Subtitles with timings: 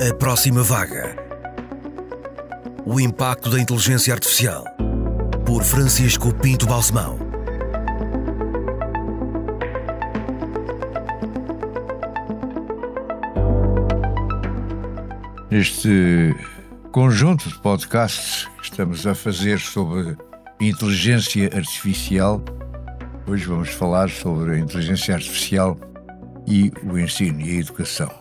[0.00, 1.14] A próxima vaga.
[2.86, 4.64] O impacto da inteligência artificial.
[5.44, 7.18] Por Francisco Pinto Balsemão.
[15.50, 16.34] Este
[16.90, 20.16] conjunto de podcasts que estamos a fazer sobre
[20.58, 22.42] inteligência artificial,
[23.26, 25.78] hoje vamos falar sobre a inteligência artificial
[26.46, 28.19] e o ensino e a educação.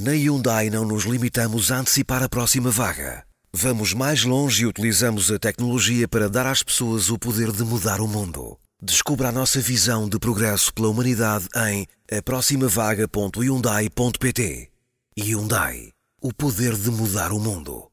[0.00, 3.24] Na Hyundai não nos limitamos a antecipar a próxima vaga.
[3.52, 8.00] Vamos mais longe e utilizamos a tecnologia para dar às pessoas o poder de mudar
[8.00, 8.56] o mundo.
[8.80, 11.84] Descubra a nossa visão de progresso pela humanidade em
[12.16, 14.70] aproximavaga.hyundai.pt.
[15.18, 15.90] Hyundai.
[16.22, 17.90] O poder de mudar o mundo.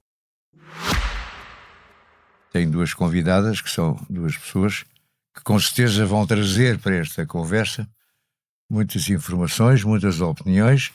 [2.53, 4.85] Tenho duas convidadas, que são duas pessoas
[5.33, 7.89] que com certeza vão trazer para esta conversa
[8.69, 10.93] muitas informações, muitas opiniões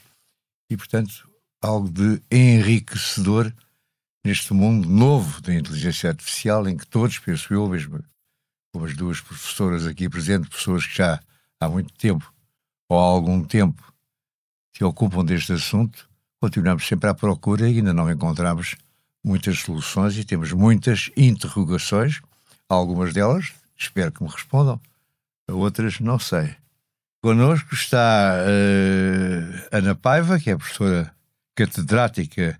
[0.70, 1.28] e, portanto,
[1.60, 3.52] algo de enriquecedor
[4.24, 8.02] neste mundo novo da inteligência artificial em que todos, penso eu, mesmo
[8.72, 11.20] como as duas professoras aqui presentes, pessoas que já
[11.58, 12.32] há muito tempo
[12.88, 13.92] ou há algum tempo
[14.76, 16.08] se ocupam deste assunto,
[16.40, 18.76] continuamos sempre à procura e ainda não encontramos
[19.22, 22.22] muitas soluções e temos muitas interrogações,
[22.68, 24.80] algumas delas espero que me respondam,
[25.48, 26.54] outras não sei.
[27.22, 31.14] Connosco está uh, Ana Paiva, que é professora
[31.54, 32.58] catedrática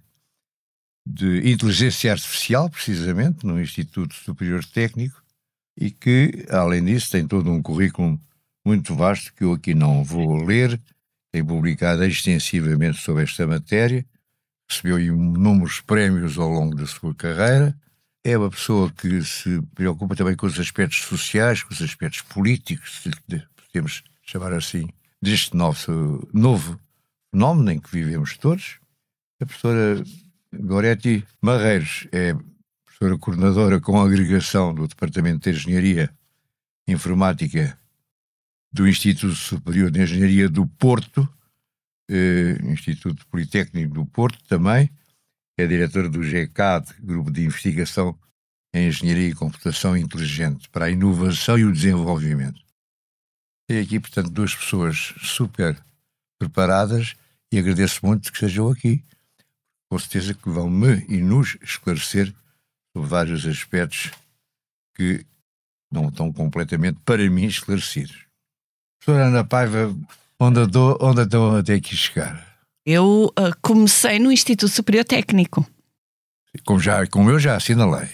[1.07, 5.23] de Inteligência Artificial, precisamente, no Instituto Superior Técnico,
[5.75, 8.21] e que, além disso, tem todo um currículo
[8.63, 10.79] muito vasto que eu aqui não vou ler,
[11.33, 14.05] tem publicado extensivamente sobre esta matéria,
[14.69, 17.75] recebeu inúmeros prémios ao longo da sua carreira,
[18.23, 23.03] é uma pessoa que se preocupa também com os aspectos sociais, com os aspectos políticos,
[23.73, 24.89] podemos chamar assim,
[25.21, 26.79] deste nosso novo
[27.33, 28.79] fenómeno em que vivemos todos.
[29.41, 30.05] A professora
[30.55, 32.35] Goretti Marreiros é
[32.85, 36.11] professora coordenadora com agregação do Departamento de Engenharia
[36.87, 37.77] Informática
[38.73, 41.29] do Instituto Superior de Engenharia do Porto,
[42.09, 44.89] eh, Instituto Politécnico do Porto também,
[45.59, 48.17] é diretora do GECAD, Grupo de Investigação
[48.73, 52.70] em Engenharia e Computação Inteligente para a Inovação e o Desenvolvimento.
[53.71, 55.81] Tenho aqui, portanto, duas pessoas super
[56.41, 57.15] preparadas
[57.53, 59.01] e agradeço muito que estejam aqui.
[59.89, 62.35] Com certeza que vão me e nos esclarecer
[62.93, 64.11] sobre vários aspectos
[64.97, 65.25] que
[65.89, 68.25] não estão completamente, para mim, esclarecidos.
[68.99, 69.97] Professora Ana Paiva,
[70.41, 72.45] onde, andou, onde andou até aqui chegar?
[72.85, 75.65] Eu uh, comecei no Instituto Superior Técnico.
[76.65, 78.09] Como, já, como eu já assinalei.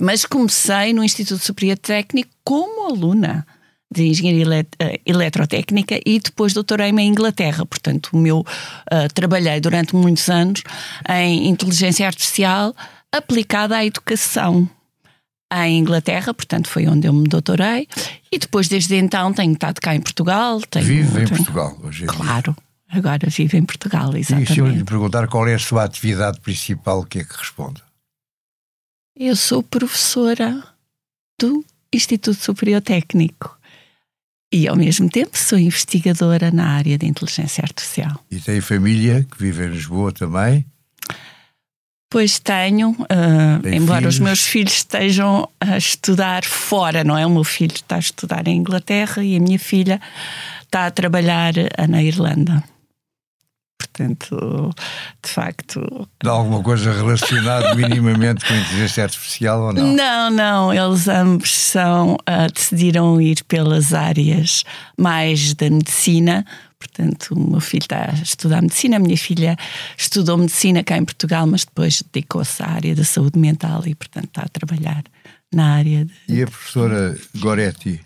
[0.00, 3.46] Mas comecei no Instituto Superior Técnico como aluna
[3.92, 7.64] de Engenharia eh, Eletrotécnica e depois doutorei-me em Inglaterra.
[7.64, 10.62] Portanto, o meu uh, trabalhei durante muitos anos
[11.08, 12.74] em inteligência artificial
[13.12, 14.68] aplicada à educação
[15.52, 17.86] em Inglaterra, portanto foi onde eu me doutorei
[18.32, 20.60] e depois desde então tenho estado cá em Portugal.
[20.62, 22.52] Tenho, Vive em Portugal hoje em Claro.
[22.52, 22.64] Dia.
[22.98, 24.52] Agora vive em Portugal, exatamente.
[24.52, 27.36] E se eu lhe perguntar qual é a sua atividade principal, o que é que
[27.36, 27.82] responde?
[29.16, 30.62] Eu sou professora
[31.40, 33.53] do Instituto Superior Técnico
[34.54, 38.24] e, ao mesmo tempo, sou investigadora na área de inteligência artificial.
[38.30, 40.64] E tem família que vive em Lisboa também?
[42.08, 44.14] Pois tenho, uh, embora filhos?
[44.14, 47.26] os meus filhos estejam a estudar fora, não é?
[47.26, 50.00] O meu filho está a estudar em Inglaterra e a minha filha
[50.62, 51.52] está a trabalhar
[51.88, 52.62] na Irlanda.
[53.86, 54.70] Portanto,
[55.22, 56.08] de facto.
[56.22, 59.94] De alguma coisa relacionada minimamente com a inteligência artificial ou não?
[59.94, 60.74] Não, não.
[60.74, 64.64] Eles ambos são, uh, decidiram ir pelas áreas
[64.98, 66.44] mais da medicina.
[66.78, 69.56] Portanto, o meu filho está a estudar medicina, a minha filha
[69.96, 74.26] estudou medicina cá em Portugal, mas depois dedicou-se à área da saúde mental e, portanto,
[74.26, 75.02] está a trabalhar
[75.52, 76.04] na área.
[76.04, 76.12] De...
[76.28, 78.00] E a professora Goretti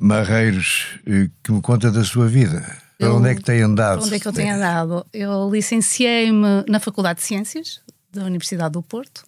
[0.00, 2.64] Marreiros, eh, que me conta da sua vida?
[3.00, 4.04] Para onde é que tem andado?
[4.04, 5.06] onde é que eu tenho andado?
[5.12, 7.80] Eu licenciei-me na Faculdade de Ciências
[8.12, 9.24] da Universidade do Porto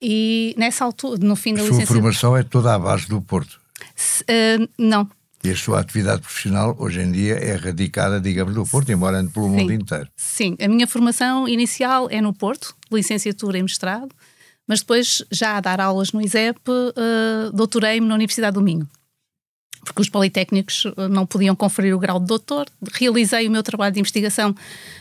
[0.00, 1.84] e nessa altura, no fim da licenciatura...
[1.84, 3.60] A sua formação é toda à base do Porto?
[3.94, 5.08] Se, uh, não.
[5.44, 9.32] E a sua atividade profissional hoje em dia é radicada, digamos, no Porto, embora ande
[9.32, 9.56] pelo Sim.
[9.56, 10.08] mundo inteiro?
[10.16, 14.08] Sim, a minha formação inicial é no Porto, licenciatura e mestrado,
[14.66, 18.88] mas depois, já a dar aulas no ISEP, uh, doutorei-me na Universidade do Minho
[19.88, 22.66] porque os politécnicos eh, não podiam conferir o grau de doutor.
[22.92, 24.54] Realizei o meu trabalho de investigação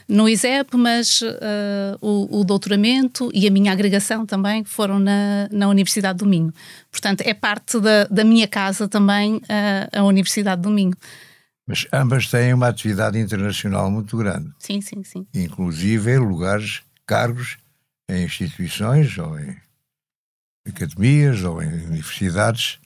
[0.08, 1.28] no ISEP, mas uh,
[2.00, 6.54] o, o, doutoramento e a minha agregação também foram na, na Universidade do Minho.
[6.90, 9.42] Portanto, é parte da, da minha casa também uh,
[9.92, 10.96] a Universidade do Minho.
[11.68, 14.50] Mas ambas têm uma atividade internacional muito grande.
[14.58, 15.28] Sim, sim, sim.
[15.36, 17.58] Inclusive em lugares, cargos
[18.10, 19.58] em instituições ou em
[20.66, 22.80] academias ou em universidades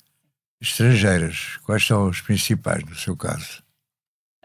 [0.61, 1.57] estrangeiras.
[1.65, 3.63] Quais são os principais no seu caso?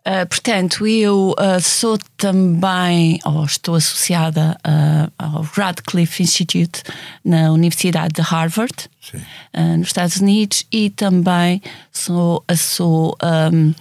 [0.06, 6.84] Uh, portanto, eu uh, sou também, ou estou associada uh, ao Radcliffe Institute
[7.24, 8.88] na Universidade de Harvard,
[9.76, 11.60] nos Estados Unidos, e também
[11.90, 13.16] sou, sou
[13.52, 13.74] um,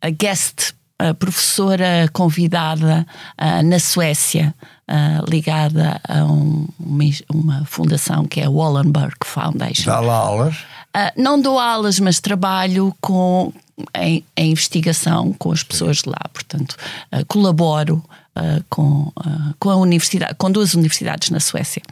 [0.00, 3.04] a guest a professora convidada
[3.64, 4.54] na Suécia,
[5.28, 6.68] ligada a um,
[7.28, 9.90] uma, fundação que é a Wallenberg Foundation.
[9.90, 10.64] Dá lá aulas?
[11.16, 13.52] Não dou aulas, mas trabalho com
[13.94, 16.20] em, em, investigação com as pessoas de lá.
[16.32, 16.76] Portanto,
[17.12, 18.02] uh, colaboro
[18.36, 21.82] uh, com, uh, com a universidade, com duas universidades na Suécia.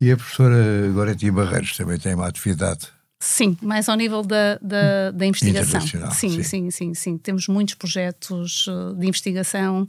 [0.00, 2.88] E a professora Goretti Barreiros também tem uma atividade
[3.20, 5.80] Sim, mais ao nível da, da, da investigação.
[5.80, 8.66] Sim, sim, sim, sim, sim, Temos muitos projetos
[8.96, 9.88] de investigação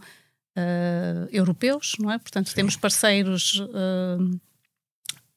[0.57, 2.17] uh, europeus, não é?
[2.17, 2.55] Portanto, sim.
[2.55, 4.39] temos parceiros uh,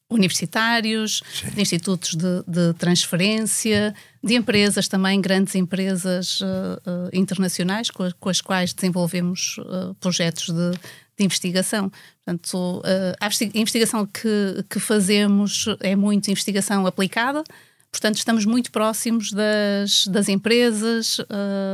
[0.09, 1.49] universitários, sim.
[1.49, 8.29] de institutos de, de transferência, de empresas também, grandes empresas uh, uh, internacionais com, com,
[8.29, 10.71] as quais desenvolvemos uh, projetos de,
[11.17, 11.91] de, investigação.
[12.23, 12.81] Portanto,
[13.19, 13.27] a
[13.59, 17.43] investigação que, que fazemos é muito investigação aplicada,
[17.93, 21.25] Portanto, estamos muito próximos das, das empresas, uh,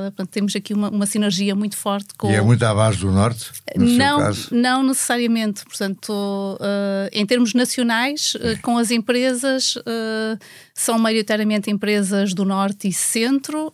[0.07, 2.29] portanto, temos aqui uma, uma, sinergia muito forte com.
[2.29, 3.49] E é muito à base do Norte?
[3.77, 4.19] não,
[4.51, 5.63] não necessariamente.
[5.63, 9.77] Portanto, uh, em termos nacionais, uh, com as empresas,
[10.73, 13.71] são maioritariamente empresas do Norte e Centro,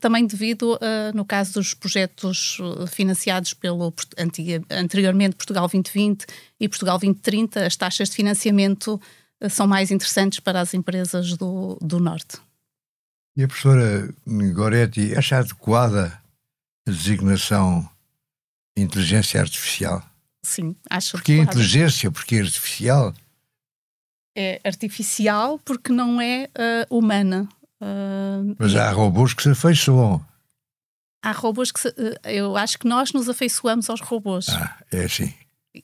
[0.00, 0.78] também devido,
[1.14, 2.58] no caso dos projetos
[2.88, 3.92] financiados pelo
[4.70, 6.24] anteriormente Portugal 2020
[6.60, 9.00] e Portugal 2030, as taxas de financiamento
[9.48, 12.38] são mais interessantes para as empresas do, do Norte.
[13.36, 16.20] E a professora Goretti acha adequada
[16.86, 17.88] a designação
[18.76, 20.02] inteligência artificial?
[20.42, 21.52] Sim, acho Porque adequada.
[21.52, 23.14] inteligência, porque é artificial?
[24.36, 26.48] É artificial porque não é
[26.90, 27.48] uh, humana.
[27.80, 30.24] Uh, Mas há robôs que se afeiçoam.
[31.22, 34.48] Há robôs que se, uh, eu acho que nós nos afeiçoamos aos robôs.
[34.50, 35.32] Ah, é assim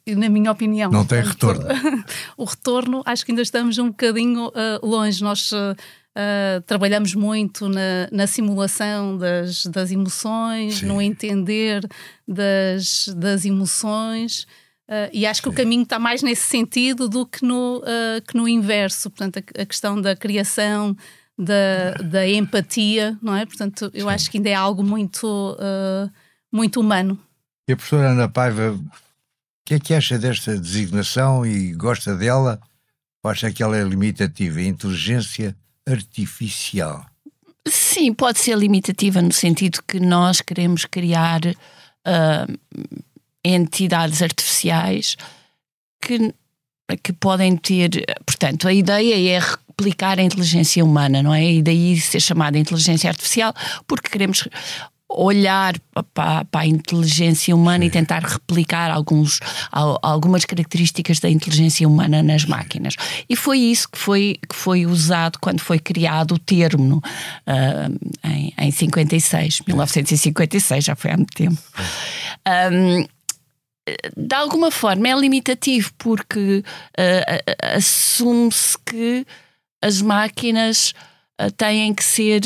[0.06, 0.90] na minha opinião.
[0.90, 1.64] Não tem retorno.
[2.37, 5.22] o retorno, acho que ainda estamos um bocadinho uh, longe.
[5.22, 10.87] Nós uh, uh, trabalhamos muito na, na simulação das, das emoções, Sim.
[10.87, 11.87] no entender
[12.26, 14.46] das, das emoções.
[15.12, 15.54] e acho que Sim.
[15.54, 17.82] o caminho está mais nesse sentido do que no,
[18.26, 19.10] que no inverso.
[19.10, 20.96] Portanto, a, a questão da criação,
[21.36, 23.44] da, da empatia, não é?
[23.44, 24.14] Portanto, eu Sim.
[24.14, 25.56] acho que ainda é algo muito,
[26.52, 27.19] muito humano.
[27.69, 28.78] E a professora Ana Paiva
[29.64, 32.60] que é que acha desta designação e gosta dela?
[33.22, 34.60] Ou acha que ela é limitativa?
[34.60, 37.04] Inteligência artificial.
[37.68, 42.58] Sim, pode ser limitativa no sentido que nós queremos criar uh,
[43.44, 45.16] entidades artificiais
[46.00, 46.34] que,
[47.02, 48.04] que podem ter.
[48.24, 51.52] Portanto, a ideia é replicar a inteligência humana, não é?
[51.52, 53.54] E daí ser chamada inteligência artificial,
[53.86, 54.48] porque queremos
[55.10, 55.74] olhar
[56.14, 57.88] para, para, a inteligência humana Sim.
[57.88, 59.40] e tentar replicar alguns,
[59.72, 62.94] algumas características da inteligência humana nas máquinas.
[63.28, 67.02] E foi isso que foi, que foi usado quando foi criado o termo
[67.46, 71.58] uh, em, em 56, 1956, já foi há muito tempo.
[72.72, 73.05] Um,
[74.17, 76.62] de alguma forma é limitativo porque
[76.98, 79.26] uh, assume-se que
[79.82, 80.94] as máquinas
[81.40, 82.43] uh, têm que ser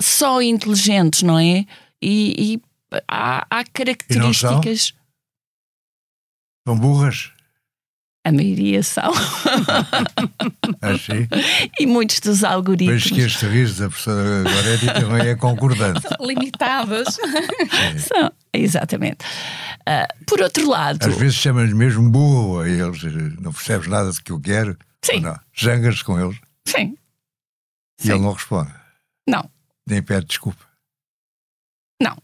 [0.00, 1.66] só inteligentes, não é?
[2.02, 2.62] E, e
[3.08, 4.92] há, há, características.
[6.64, 6.74] São?
[6.74, 7.32] são burras?
[8.22, 9.10] A maioria são.
[10.82, 11.26] Achei.
[11.78, 13.02] E muitos dos algoritmos.
[13.02, 16.02] Vejo que este riso da professora Goretti também é concordante.
[16.02, 17.16] São limitadas.
[17.98, 19.24] São, exatamente.
[19.88, 21.02] Uh, por outro lado.
[21.02, 23.02] Às vezes chamam-lhes mesmo burro a eles,
[23.40, 24.76] não percebes nada do que eu quero.
[25.02, 25.22] Sim.
[25.54, 26.36] Jangas com eles.
[26.66, 26.96] Sim.
[28.00, 28.12] E Sim.
[28.12, 28.79] ele não responde.
[29.28, 29.48] Não.
[29.86, 30.64] Nem pede desculpa.
[32.02, 32.16] Não.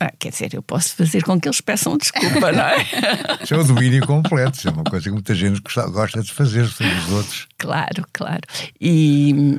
[0.00, 2.76] Ah, quer dizer, eu posso fazer com que eles peçam desculpa, não é?
[3.42, 6.66] Isso é o domínio completo, isso é uma coisa que muita gente gosta de fazer
[6.66, 7.46] sobre os outros.
[7.56, 8.42] Claro, claro.
[8.80, 9.58] E,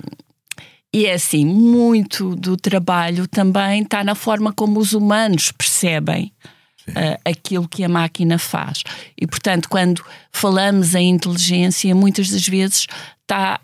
[0.93, 6.31] e é assim, muito do trabalho também está na forma como os humanos percebem
[6.89, 8.83] uh, aquilo que a máquina faz.
[9.19, 12.87] E, portanto, quando falamos em inteligência, muitas das vezes
[13.21, 13.59] está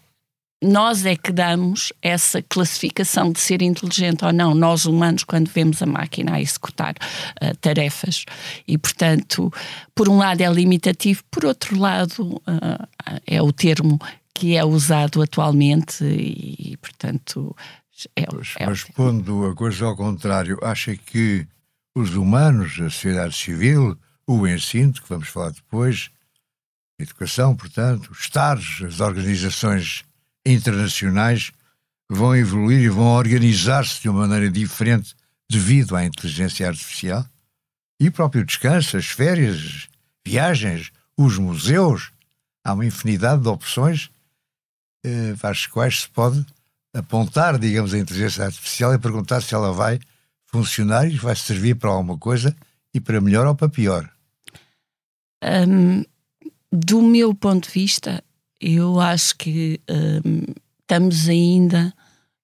[0.61, 5.81] nós é que damos essa classificação de ser inteligente ou não, nós humanos, quando vemos
[5.81, 6.93] a máquina a executar
[7.41, 8.25] uh, tarefas.
[8.67, 9.51] E, portanto,
[9.95, 12.87] por um lado é limitativo, por outro lado uh,
[13.25, 13.99] é o termo
[14.33, 17.55] que é usado atualmente e, portanto,
[18.15, 21.45] É, Pois, é mas pondo a coisa ao contrário, acha que
[21.95, 26.09] os humanos, a sociedade civil, o ensino, que vamos falar depois,
[26.99, 30.03] a educação, portanto, os Estados, as organizações
[30.45, 31.51] internacionais
[32.09, 35.15] vão evoluir e vão organizar-se de uma maneira diferente
[35.49, 37.25] devido à inteligência artificial?
[37.99, 39.87] E o próprio descanso, as férias,
[40.25, 42.11] viagens, os museus,
[42.63, 44.09] há uma infinidade de opções
[45.03, 46.45] eh, para as quais se pode
[46.93, 49.99] apontar, digamos, a inteligência artificial e perguntar se ela vai
[50.47, 52.55] funcionar e vai servir para alguma coisa
[52.93, 54.09] e para melhor ou para pior.
[55.43, 56.03] Hum,
[56.71, 58.23] do meu ponto de vista,
[58.61, 60.43] eu acho que hum,
[60.81, 61.93] estamos ainda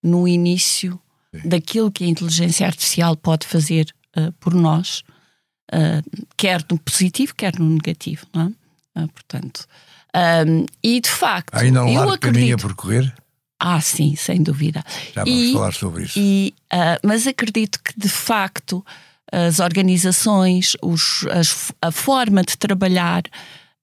[0.04, 1.00] no início
[1.46, 5.04] daquilo que a inteligência artificial pode fazer uh, por nós,
[5.74, 8.26] uh, quer no positivo, quer no negativo.
[8.34, 8.44] Não
[8.96, 9.02] é?
[9.04, 9.66] Uh, portanto,
[10.48, 12.68] hum, e de facto, Há ainda um eu largo caminho a acredito.
[12.68, 13.14] percorrer,
[13.60, 14.84] Ah, sim, sem dúvida.
[15.14, 16.18] já vamos E- falar sobre isso.
[16.18, 18.84] E, ah, mas acredito que, de facto,
[19.32, 23.24] as organizações, os- as- a forma de trabalhar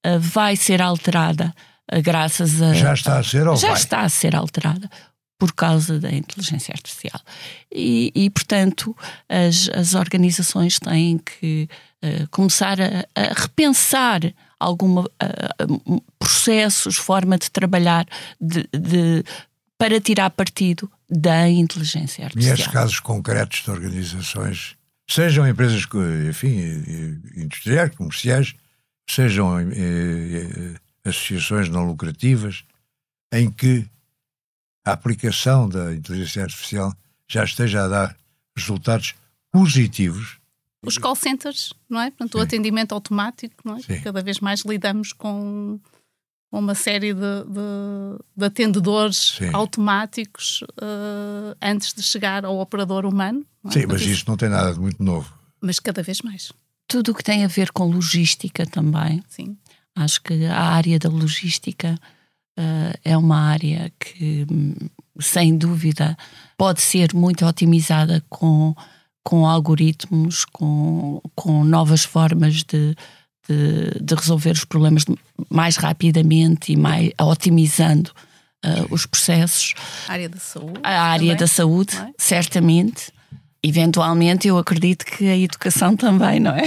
[0.03, 1.55] ah, vai ser alterada
[2.03, 2.73] graças a.
[2.75, 3.77] já está a ser ou já vai?
[3.77, 4.89] está a ser alterada
[5.39, 7.21] por causa da inteligência artificial.
[7.73, 8.97] E, e, portanto,
[9.29, 11.69] as, as organizações têm que
[12.03, 14.21] ah, começar a, a repensar
[14.59, 15.27] alguma ah,
[15.59, 18.07] ah, processos, forma de trabalhar
[18.41, 19.25] de- de-
[19.77, 22.55] para tirar partido da inteligência E artificial.
[22.55, 24.77] estes casos concretos de organizações,
[25.11, 25.85] sejam empresas,
[26.31, 26.59] enfim,
[27.37, 28.55] eh, industriais, comerciais,
[29.11, 30.75] sejam eh, eh,
[31.05, 32.65] associações não lucrativas,
[33.33, 33.87] em que
[34.87, 36.95] a aplicação da inteligência artificial
[37.29, 38.17] já esteja a dar
[38.57, 39.15] resultados
[39.51, 40.39] positivos
[40.85, 42.11] Os call centers, não é?
[42.11, 43.81] Portanto, o atendimento automático, não é?
[43.83, 44.01] Sim.
[44.03, 45.81] Cada vez mais lidamos com
[46.53, 49.51] uma série de, de- de atendedores Sim.
[49.53, 53.45] automáticos eh, antes de chegar ao operador humano.
[53.63, 53.75] não é?
[53.75, 55.33] Sim, mas isso não tem nada de muito novo.
[55.61, 56.53] mas cada vez mais,
[56.87, 59.23] Tudo o que tem a ver com logística também.
[59.29, 59.57] sim.
[59.97, 61.99] Acho que a área da logística
[62.57, 64.47] eh, é uma área que,
[65.21, 66.17] sem dúvida,
[66.57, 68.75] pode ser muito otimizada com,
[69.23, 72.95] com algoritmos, com, com novas formas de,
[73.49, 75.05] de, de resolver os problemas
[75.51, 78.11] mais rapidamente e mais otimizando
[78.65, 79.75] eh, os processos.
[80.09, 80.81] A área da saúde.
[80.83, 81.37] A área também.
[81.37, 82.11] da saúde, é?
[82.17, 83.13] certamente.
[83.63, 86.65] Eventualmente, eu acredito que a educação também, não é?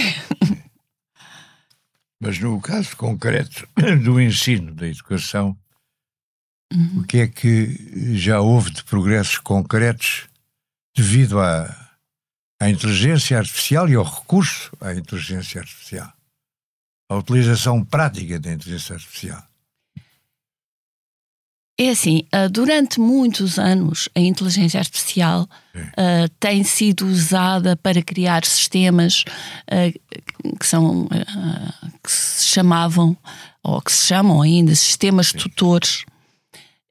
[2.20, 3.68] Mas no caso concreto
[4.04, 5.58] do ensino, da educação,
[6.98, 10.28] o que é que já houve de progressos concretos
[10.96, 11.98] devido à,
[12.60, 16.12] à inteligência artificial e ao recurso à inteligência artificial?
[17.10, 19.48] A utilização prática da inteligência artificial.
[21.80, 25.48] É assim, ah, durante muitos anos a inteligência artificial
[25.96, 29.24] ah, tem sido usada para criar sistemas
[29.70, 29.92] ah,
[30.60, 33.16] que são ah, que se chamavam
[33.62, 36.04] ou que se chamam ainda sistemas tutores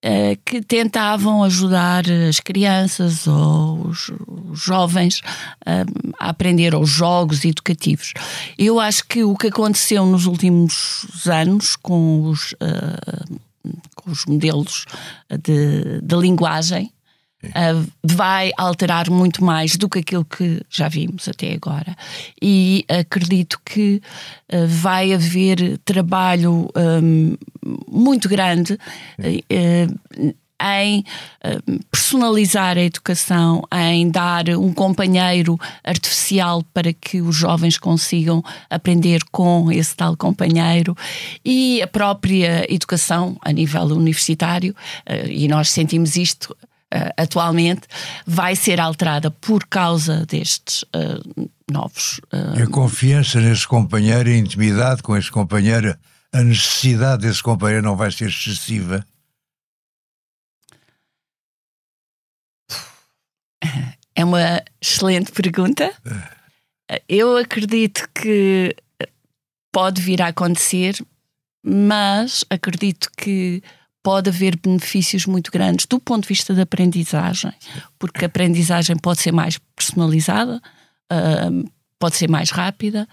[0.05, 4.13] ah, que tentavam ajudar as crianças ou os,
[4.55, 5.21] jovens
[6.19, 8.15] a aprender aos jogos educativos.
[8.57, 13.25] Eu acho que o que aconteceu nos últimos anos com os ah,
[13.95, 14.85] com os modelos
[15.43, 16.93] de, de linguagem
[17.45, 21.95] uh, vai alterar muito mais do que aquilo que já vimos até agora.
[22.41, 24.01] E acredito que
[24.53, 27.37] uh, vai haver trabalho um,
[27.89, 31.01] muito grande uh, em
[31.45, 39.23] uh, personalizar a educação, em dar um companheiro artificial para que os jovens consigam aprender
[39.31, 40.97] com esse tal companheiro
[41.45, 44.75] e a própria educação a nível universitário,
[45.09, 46.57] uh, e nós sentimos isto
[46.95, 47.83] uh, atualmente,
[48.27, 52.21] vai ser alterada por causa destes uh, novos.
[52.57, 55.97] E a confiança nesse companheiro, a intimidade com esse companheiro,
[56.33, 59.05] a necessidade desse companheiro não vai ser excessiva.
[64.17, 65.93] É uma excelente pergunta.
[67.07, 68.75] Eu acredito que
[69.71, 70.97] pode vir a acontecer,
[71.63, 73.63] mas acredito que
[74.03, 77.53] pode haver benefícios muito grandes do ponto de vista da aprendizagem,
[77.99, 80.63] porque a aprendizagem pode ser mais personalizada,
[81.13, 83.07] uh, pode ser mais rápida,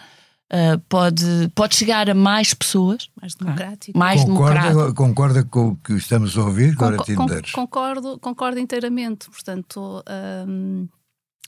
[0.52, 1.24] uh, pode,
[1.56, 3.98] pode chegar a mais pessoas, Mais democrático.
[3.98, 4.24] mais.
[4.24, 6.76] Concorda, concorda com o que estamos a ouvir,
[7.26, 7.52] Medeiros?
[7.52, 9.30] concordo, concordo inteiramente.
[9.30, 10.04] Portanto,
[10.48, 10.88] hum,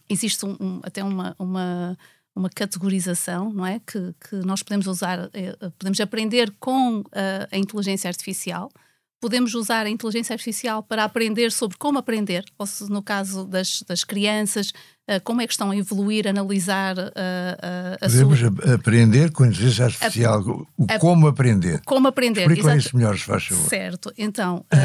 [0.10, 1.98] existe um- um- até uma, uma,
[2.36, 3.80] uma categorização, não é?
[3.80, 8.70] Que, que nós podemos usar, eh, podemos aprender com eh, a inteligência artificial.
[9.19, 13.81] Podemos usar a inteligência artificial para aprender sobre como aprender, ou se no caso das,
[13.88, 14.69] das crianças,
[15.10, 18.74] uh, como é que estão a evoluir, analisar uh, uh, a Podemos sua...
[18.75, 21.81] aprender com a inteligência artificial, a, o a, como aprender.
[21.86, 23.69] Como aprender, Explica isso melhor, se faz favor.
[23.69, 24.65] Certo, então...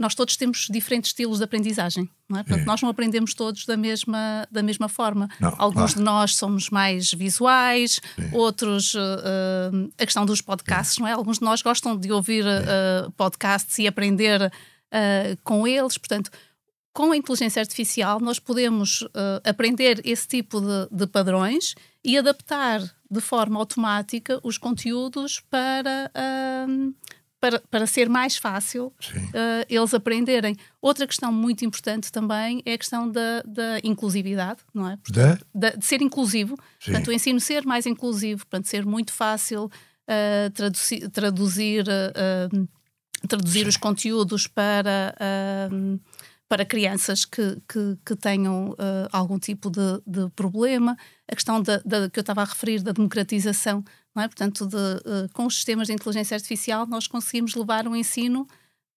[0.00, 2.42] nós todos temos diferentes estilos de aprendizagem, não é?
[2.42, 2.64] Portanto, é.
[2.64, 5.28] nós não aprendemos todos da mesma, da mesma forma.
[5.38, 8.30] Não, Alguns de nós somos mais visuais, Sim.
[8.32, 11.02] outros, uh, a questão dos podcasts, Sim.
[11.02, 11.12] não é?
[11.12, 16.30] Alguns de nós gostam de ouvir uh, podcasts e aprender uh, com eles, portanto,
[16.94, 19.06] com a inteligência artificial nós podemos
[19.44, 26.10] aprender esse tipo de, de padrões e adaptar de forma automática os conteúdos para
[27.40, 30.54] para, para ser mais fácil uh, eles aprenderem.
[30.80, 34.96] Outra questão muito importante também é a questão da, da inclusividade, não é?
[34.98, 35.76] Portanto, de?
[35.78, 36.56] de ser inclusivo.
[36.78, 36.92] Sim.
[36.92, 42.68] Portanto, o ensino ser mais inclusivo, portanto, ser muito fácil uh, traduzir, traduzir, uh,
[43.26, 45.16] traduzir os conteúdos para
[46.50, 50.96] para crianças que, que, que tenham uh, algum tipo de, de, problema.
[51.30, 54.26] A questão da, da, que eu estava a referir da democratização, não é?
[54.26, 58.48] portanto, de, uh, com os sistemas de inteligência artificial, nós conseguimos levar o ensino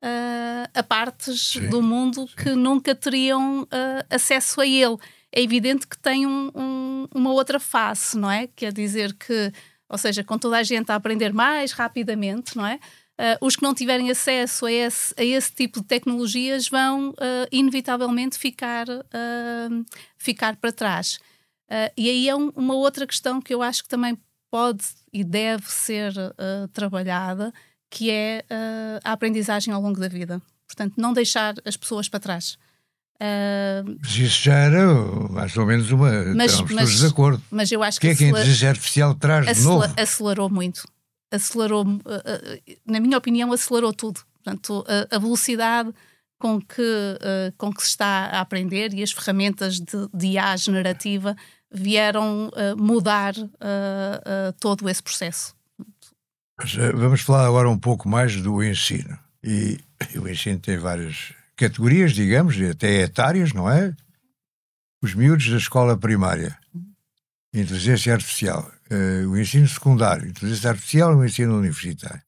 [0.03, 2.35] uh, a partes sim, do mundo sim.
[2.37, 3.67] que nunca teriam
[4.09, 4.97] acesso a ele.
[5.31, 8.47] É evidente que tem um, um, uma outra face, não é?
[8.47, 9.53] Quer dizer que,
[9.87, 12.79] ou seja, com toda a gente a aprender mais rapidamente, não é?
[13.13, 17.47] Uh, os que não tiverem acesso a esse, a esse tipo de tecnologias vão uh,
[17.51, 19.85] inevitavelmente ficar, uh,
[20.17, 21.19] ficar para trás.
[21.95, 24.17] e aí é um, uma outra questão que eu acho que também
[24.51, 26.13] pode e deve ser
[26.71, 27.51] trabalhada,
[27.89, 28.43] que é
[29.03, 30.39] a aprendizagem ao longo da vida.
[30.67, 32.57] Portanto, não deixar as pessoas para trás.
[33.99, 34.93] mas isso já era
[35.31, 36.11] mais ou menos uma.
[36.35, 37.43] Mas, mas, todos de acordo.
[37.49, 38.07] Mas eu acho que.
[38.07, 39.91] Que é que a inteligência artificial traz de novo?
[39.97, 40.83] Acelerou muito
[41.33, 44.21] acelerou, eh, eh, na minha opinião, acelerou tudo.
[44.43, 45.93] Portanto, a, velocidade
[46.37, 50.55] com que, eh, com que se está a aprender e as ferramentas de, de IA
[50.57, 51.35] generativa
[51.71, 53.33] vieram mudar
[54.59, 55.55] todo esse processo.
[56.55, 59.17] Mas, vamos falar agora um pouco mais do ensino.
[59.43, 59.79] E,
[60.13, 63.95] e o ensino tem várias categorias, digamos, até etárias, não é?
[65.01, 66.57] Os miúdos da escola primária,
[67.53, 72.21] inteligência artificial uh, o ensino secundário, inteligência artificial e o ensino universitário.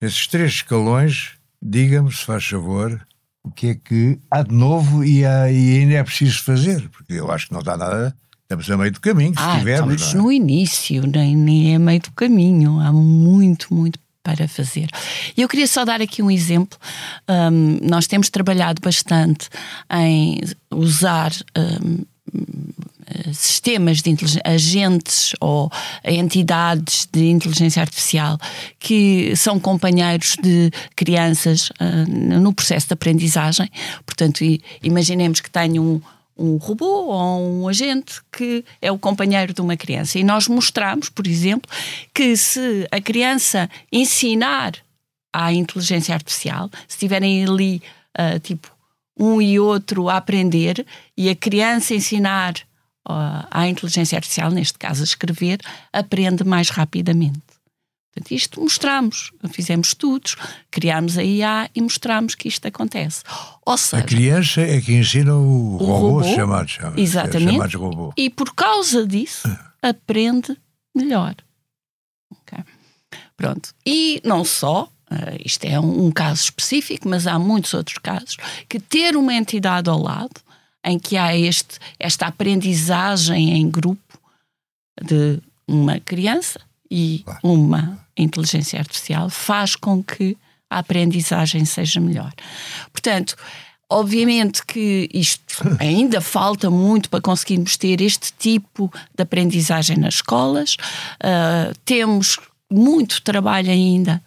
[0.00, 3.04] Esses três escalões, diga-me, se faz favor,
[3.44, 7.14] o que é que há de novo e, há, e, ainda é preciso fazer, porque
[7.14, 8.16] eu acho que não está nada.
[8.42, 9.94] Estamos a meio do caminho, se ah, tivermos.
[9.94, 10.18] Estamos é?
[10.18, 12.80] no início, nem, nem é meio do caminho.
[12.80, 14.88] Há muito, muito para fazer.
[15.36, 16.78] Eu queria só dar aqui um exemplo.
[17.28, 19.48] Um, nós temos trabalhado bastante
[19.90, 22.04] em usar um,
[23.32, 25.70] sistemas de agentes ou
[26.04, 28.38] entidades de inteligência artificial
[28.78, 33.68] que são companheiros de crianças uh, no processo de aprendizagem.
[34.04, 34.40] Portanto,
[34.82, 36.00] imaginemos que tenho um,
[36.36, 40.18] um robô ou um agente que é o companheiro de uma criança.
[40.18, 41.70] E nós mostramos, por exemplo,
[42.14, 44.72] que se a criança ensinar
[45.32, 47.82] à inteligência artificial, se tiverem ali,
[48.18, 48.70] uh, tipo,
[49.18, 52.54] um e outro a aprender e a criança ensinar
[53.50, 55.60] à inteligência artificial, neste caso a escrever,
[55.92, 57.40] aprende mais rapidamente.
[58.18, 60.36] Portanto, isto mostramos, fizemos estudos,
[60.70, 63.22] criámos a IA e mostramos que isto acontece.
[63.64, 67.78] Ou seja, a criança é que ensina o, o robô, robô chamado, chamado, exatamente, chamado
[67.78, 68.12] robô.
[68.16, 69.48] E por causa disso
[69.80, 70.56] aprende
[70.94, 71.36] melhor.
[72.42, 72.64] Okay.
[73.36, 73.72] Pronto.
[73.86, 78.36] E não só, uh, isto é um, um caso específico, mas há muitos outros casos,
[78.68, 80.47] que ter uma entidade ao lado
[80.84, 84.18] em que há este, esta aprendizagem em grupo
[85.02, 86.60] de uma criança
[86.90, 90.36] e uma inteligência artificial faz com que
[90.70, 92.32] a aprendizagem seja melhor.
[92.92, 93.36] Portanto,
[93.90, 100.76] obviamente que isto ainda falta muito para conseguirmos ter este tipo de aprendizagem nas escolas.
[101.22, 102.38] Uh, temos
[102.70, 104.22] muito trabalho ainda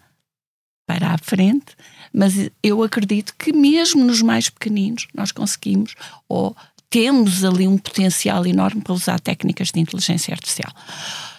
[0.86, 1.76] para a frente,
[2.12, 5.94] mas eu acredito que mesmo nos mais pequeninos nós conseguimos
[6.28, 6.56] ou
[6.92, 10.70] temos ali um potencial enorme para usar técnicas de inteligência artificial.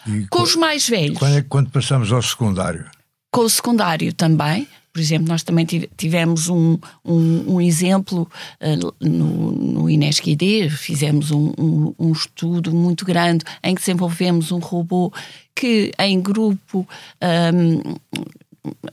[0.08, 1.20] E com os mais velhos.
[1.20, 2.86] Quando, é, quando passamos ao secundário?
[3.32, 4.68] Com o secundário também.
[4.92, 8.30] Por exemplo, nós também tivemos um, um, um exemplo
[8.62, 14.60] uh, no, no INESC-ID, fizemos um, um, um, estudo muito grande em que desenvolvemos um
[14.60, 15.12] robô
[15.56, 16.88] que em grupo
[17.20, 17.96] um,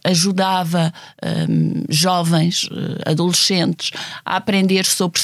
[0.04, 0.92] ajudava
[1.48, 3.90] um, jovens, uh, adolescentes,
[4.24, 5.20] a aprender sobre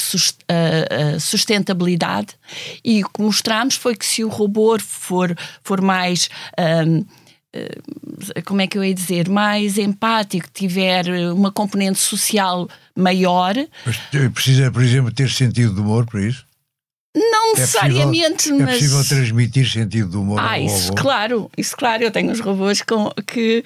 [1.19, 2.35] sustentabilidade
[2.83, 6.29] e o que mostramos foi que se o robô for, for mais
[6.85, 7.05] um,
[8.45, 13.55] como é que eu ia dizer, mais empático, tiver uma componente social maior.
[13.85, 13.97] Mas
[14.31, 16.45] precisa, por exemplo, ter sentido de humor para isso?
[17.15, 18.69] Não necessariamente, é possível, mas.
[18.69, 22.03] É possível transmitir sentido de humor Ah, isso, claro, isso, claro.
[22.03, 23.63] Eu tenho uns robôs com, que,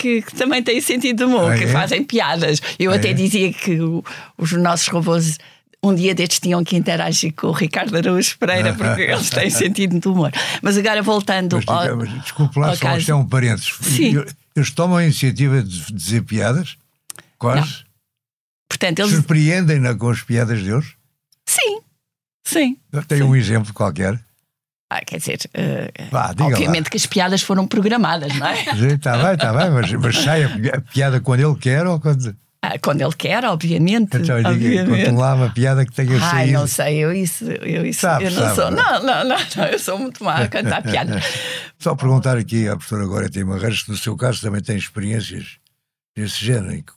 [0.00, 1.66] que, que, também têm sentido de humor, ah, que é?
[1.66, 2.62] fazem piadas.
[2.78, 3.12] Eu ah, até é?
[3.12, 4.02] dizia que o,
[4.38, 5.36] os nossos robôs
[5.82, 9.98] um dia destes tinham que interagir com o Ricardo Araújo Pereira porque eles têm sentido
[9.98, 10.32] de humor.
[10.62, 11.96] Mas agora voltando mas, ao.
[11.96, 13.74] Mas, desculpe lá, só isto é um parênteses.
[13.80, 14.24] Sim.
[14.56, 16.76] Eles tomam a iniciativa de dizer piadas?
[17.38, 17.84] Quase?
[18.68, 19.12] Portanto, eles...
[19.12, 20.86] Surpreendem-na com as piadas deles?
[21.46, 21.80] Sim.
[22.44, 22.76] Sim.
[23.06, 23.24] Tem sim.
[23.24, 24.18] um exemplo qualquer?
[24.92, 26.90] Ah, quer dizer, uh, Vá, obviamente lá.
[26.90, 28.60] que as piadas foram programadas, não é?
[28.92, 32.36] Está bem, está bem, mas, mas sai a piada quando ele quer ou quando.
[32.60, 34.16] Ah, quando ele quer, obviamente.
[34.16, 35.06] Então, obviamente.
[35.06, 36.52] conta lá uma piada que tenha Ai, saído.
[36.58, 38.54] não sei, eu isso, eu isso sabe, eu não sabe.
[38.56, 38.70] sou.
[38.72, 41.22] Não, não, não, não, eu sou muito má a cantar piada.
[41.78, 45.56] Só perguntar aqui à professora agora tem uma se no seu caso também tem experiências
[46.16, 46.92] desse género, em que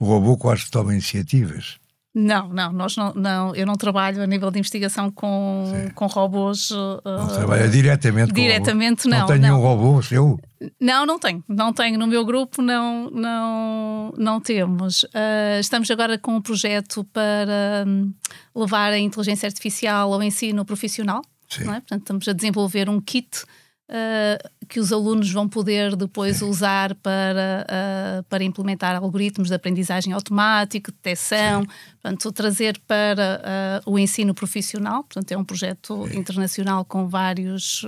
[0.00, 1.76] o robô quase toma iniciativas.
[2.18, 6.70] Não, não, nós não, não, eu não trabalho a nível de investigação com, com robôs.
[6.70, 9.18] Uh, não trabalha diretamente, diretamente com não.
[9.18, 10.40] Não tem nenhum robô seu?
[10.80, 11.98] Não, não tenho, não tenho.
[11.98, 15.02] No meu grupo não, não, não temos.
[15.02, 18.10] Uh, estamos agora com um projeto para um,
[18.54, 21.20] levar a inteligência artificial ao ensino profissional.
[21.50, 21.64] Sim.
[21.64, 21.80] É?
[21.80, 23.44] Portanto, estamos a desenvolver um kit
[23.90, 30.12] uh, que os alunos vão poder depois usar para, uh, para implementar algoritmos de aprendizagem
[30.12, 31.64] automática, detecção,
[32.00, 35.04] portanto, trazer para uh, o ensino profissional.
[35.04, 37.84] Portanto, é um projeto internacional com vários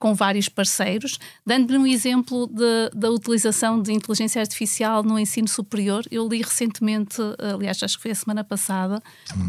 [0.00, 1.18] com vários parceiros.
[1.46, 7.20] Dando-lhe um exemplo de, da utilização de inteligência artificial no ensino superior, eu li recentemente,
[7.38, 9.00] aliás, acho que foi a semana passada,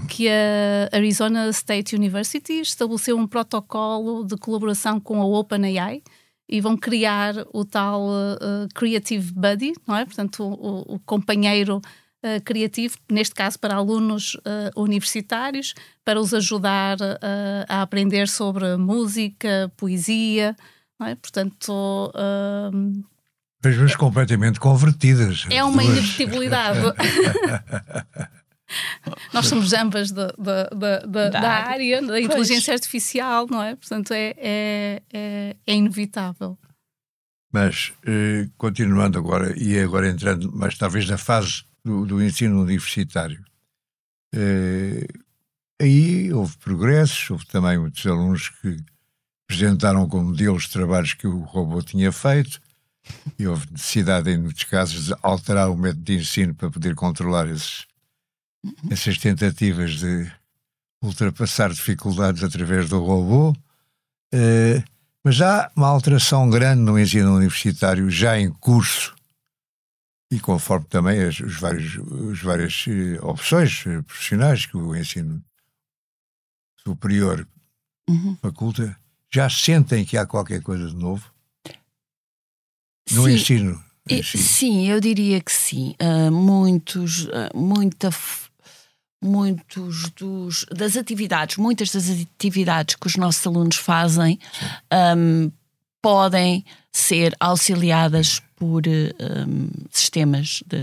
[0.09, 6.03] que a Arizona State University estabeleceu um protocolo de colaboração com a OpenAI
[6.49, 10.03] e vão criar o tal uh, Creative Buddy, não é?
[10.03, 11.81] Portanto, o, o companheiro
[12.23, 18.77] uh, criativo, neste caso para alunos uh, universitários, para os ajudar uh, a aprender sobre
[18.77, 20.55] música, poesia,
[20.99, 21.15] não é?
[21.15, 22.11] Portanto.
[23.61, 25.45] Pessoas completamente convertidas.
[25.49, 26.79] É uma inevitabilidade.
[29.33, 32.81] Nós somos ambas da, da, da, da, da área, da inteligência pois.
[32.81, 33.75] artificial, não é?
[33.75, 36.57] Portanto, é, é, é, é inevitável.
[37.51, 43.43] Mas, eh, continuando agora, e agora entrando, mas talvez na fase do, do ensino universitário.
[44.33, 45.07] Eh,
[45.81, 48.77] aí houve progressos, houve também muitos alunos que
[49.45, 52.61] apresentaram como modelos trabalhos que o robô tinha feito,
[53.37, 57.47] e houve necessidade, em muitos casos, de alterar o método de ensino para poder controlar
[57.49, 57.85] esses,
[58.89, 60.31] essas tentativas de
[61.01, 63.55] ultrapassar dificuldades através do robô.
[64.33, 64.83] Eh,
[65.23, 69.15] mas há uma alteração grande no ensino universitário, já em curso,
[70.31, 71.99] e conforme também as, os vários,
[72.31, 75.43] as várias eh, opções eh, profissionais que o ensino
[76.77, 77.45] superior
[78.09, 78.37] uhum.
[78.41, 78.97] faculta,
[79.29, 81.29] já sentem que há qualquer coisa de novo
[83.11, 83.33] no sim.
[83.33, 83.83] ensino.
[84.23, 85.95] Sim, eu diria que sim.
[86.01, 88.09] Uh, muitos, uh, muita,
[89.21, 94.39] muitos dos, das atividades, muitas das atividades que os nossos alunos fazem
[95.15, 95.51] um,
[96.01, 100.77] podem ser auxiliadas por um, sistemas de,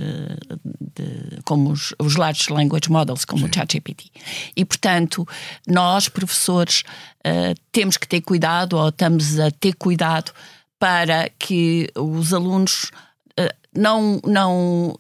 [0.97, 3.51] de, como os, os Large Language Models, como Sim.
[3.51, 4.11] o ChatGPT.
[4.57, 5.25] E, portanto,
[5.64, 6.83] nós, professores,
[7.25, 10.33] uh, temos que ter cuidado, ou estamos a ter cuidado,
[10.77, 12.91] para que os alunos
[13.38, 14.97] uh, não, não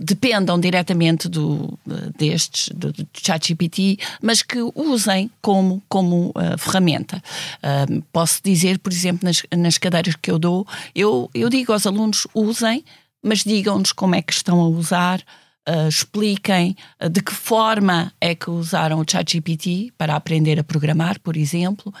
[0.00, 1.78] dependam diretamente do,
[2.18, 7.22] destes, do, do ChatGPT, mas que usem como, como uh, ferramenta.
[7.58, 11.86] Uh, posso dizer, por exemplo, nas, nas cadeiras que eu dou, eu, eu digo aos
[11.86, 12.84] alunos: usem,
[13.22, 15.20] mas digam-nos como é que estão a usar.
[15.68, 16.76] Uh, expliquem
[17.08, 21.94] de que forma é que usaram o ChatGPT para aprender a programar, por exemplo,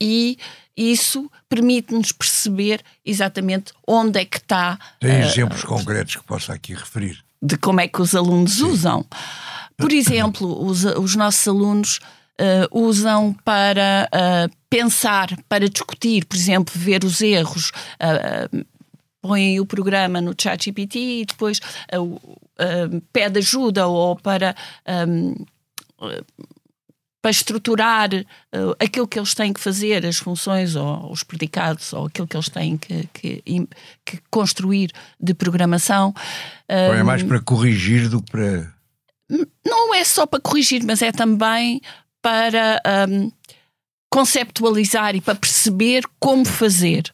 [0.00, 0.38] e
[0.76, 4.78] isso permite-nos perceber exatamente onde é que está.
[5.00, 7.18] Tem uh, exemplos concretos que possa aqui referir?
[7.40, 8.64] De como é que os alunos Sim.
[8.64, 9.06] usam.
[9.76, 12.00] Por exemplo, os, os nossos alunos
[12.40, 17.70] uh, usam para uh, pensar, para discutir, por exemplo, ver os erros.
[19.20, 21.58] põem o programa no ChatGPT e depois
[23.10, 24.54] pede ajuda ou para
[25.08, 25.34] um,
[27.24, 32.04] para estruturar uh, aquilo que eles têm que fazer, as funções ou os predicados ou
[32.04, 33.42] aquilo que eles têm que, que,
[34.04, 36.12] que construir de programação.
[36.64, 38.74] Então é mais para corrigir do que para.
[39.64, 41.80] Não é só para corrigir, mas é também
[42.20, 43.32] para um,
[44.12, 47.10] conceptualizar e para perceber como fazer.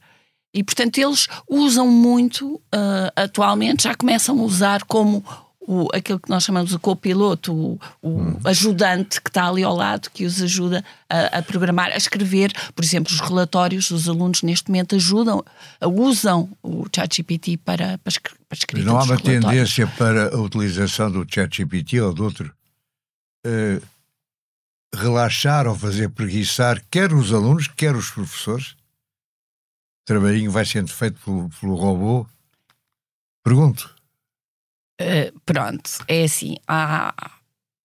[0.52, 5.24] E, portanto, eles usam muito, uh, atualmente, já começam a usar como
[5.70, 8.40] o, aquilo que nós chamamos de copiloto, o, o hum.
[8.42, 12.52] ajudante que está ali ao lado, que os ajuda a, a, programar, a escrever.
[12.74, 15.44] Por exemplo, os relatórios, os alunos neste momento ajudam,
[15.80, 18.12] usam o ChatGPT para, para,
[18.48, 18.84] para escrever.
[18.84, 22.52] Não há uma tendência para a utilização do ChatGPT ou de outro
[23.46, 23.86] uh,
[24.92, 28.72] relaxar ou fazer preguiçar quer os alunos, quer os professores?
[30.02, 32.26] O trabalhinho vai sendo feito pelo, pelo robô?
[33.44, 33.99] Pergunto.
[35.00, 37.14] Uh, pronto, é assim, há,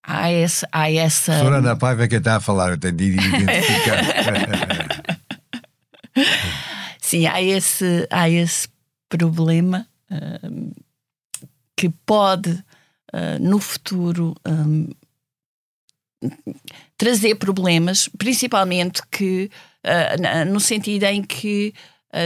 [0.03, 1.31] há, esse, há essa.
[1.31, 4.03] Professora Ana Paiva é quem está a falar, eu tenho de identificar.
[6.99, 8.67] Sim, há esse, há esse
[9.07, 10.73] problema uh,
[11.77, 14.89] que pode, uh, no futuro, um,
[16.97, 19.51] trazer problemas, principalmente que,
[20.51, 21.71] no sentido em que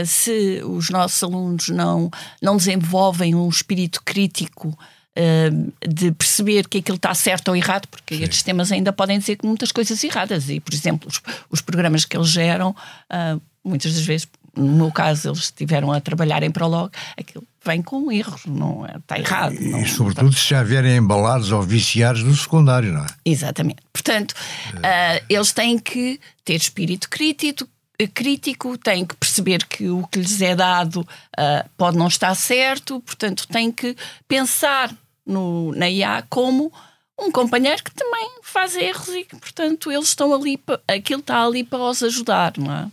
[0.06, 6.96] se os nossos alunos não, não desenvolvem um espírito crítico uh, de perceber que aquilo
[6.96, 8.22] está certo ou errado, porque Sim.
[8.22, 10.48] estes temas ainda podem dizer que muitas coisas erradas.
[10.48, 14.92] E, por exemplo, os, os programas que eles geram, uh, muitas das vezes, no meu
[14.92, 19.54] caso, eles estiveram a trabalhar em Prolog, aquilo vem com erros, não é, está errado.
[19.54, 23.06] E, não, sobretudo se já vierem embalados ou viciados do secundário, não é?
[23.24, 23.82] Exatamente.
[23.92, 27.68] Portanto, uh, eles têm que ter espírito crítico,
[28.08, 33.00] crítico, têm que perceber que o que lhes é dado uh, pode não estar certo,
[33.00, 34.94] portanto, têm que pensar
[35.26, 36.72] no, na IA como
[37.18, 40.58] um companheiro que também faz erros e que, portanto, eles estão ali,
[40.88, 42.88] aquilo está ali para os ajudar, não é?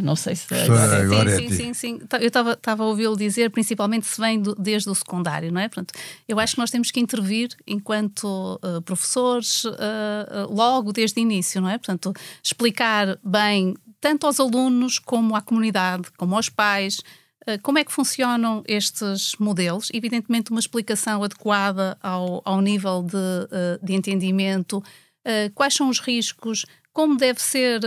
[0.00, 3.50] Não sei se agora, agora sim, é sim, sim, sim, Eu estava a ouvi-lo dizer,
[3.50, 5.68] principalmente se vem do, desde o secundário, não é?
[5.68, 5.92] Portanto,
[6.28, 11.22] eu acho que nós temos que intervir enquanto uh, professores uh, uh, logo desde o
[11.22, 11.78] início, não é?
[11.78, 17.00] Portanto, explicar bem tanto aos alunos como à comunidade, como aos pais,
[17.48, 19.88] eh, como é que funcionam estes modelos?
[19.92, 23.16] Evidentemente, uma explicação adequada ao, ao nível de,
[23.50, 24.82] eh, de entendimento,
[25.24, 27.80] eh, quais são os riscos, como deve ser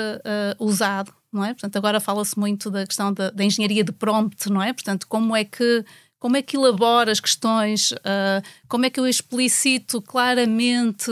[0.58, 1.54] usado, não é?
[1.54, 4.72] Portanto, agora fala-se muito da questão da, da, engenharia de prompt, não é?
[4.72, 5.84] Portanto, como é que
[6.18, 7.94] como é que elabora as questões,
[8.70, 11.12] como é que eu explicito claramente